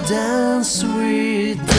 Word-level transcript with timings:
dance 0.00 0.82
with 0.84 1.71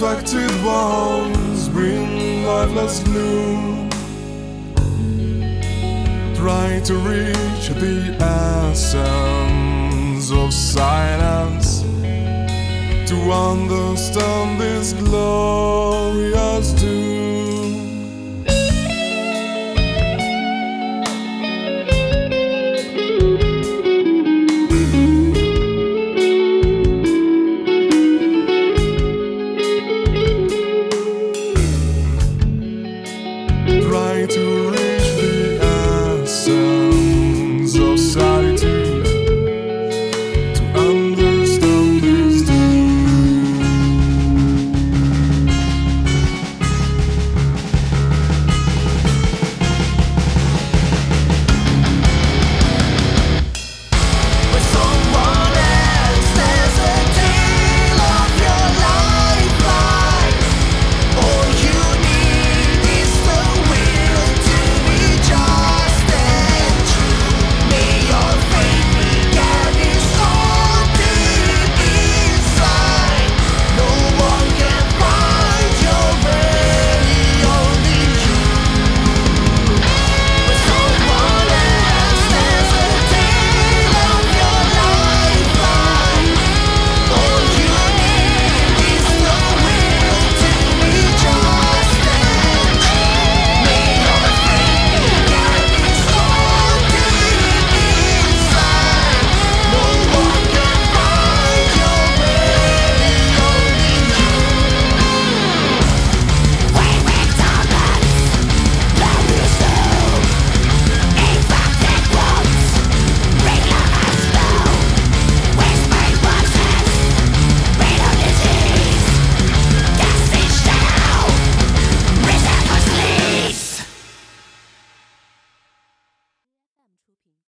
infected 0.00 0.64
ones 0.64 1.68
bring 1.70 2.44
lifeless 2.44 3.02
gloom. 3.02 3.90
Try 6.36 6.80
to 6.84 6.94
reach 6.94 7.68
the 7.80 8.16
essence 8.20 10.30
of 10.30 10.54
silence 10.54 11.80
to 13.10 13.16
understand 13.32 14.60
this 14.60 14.92
glorious 14.92 16.72
doom. 16.74 16.97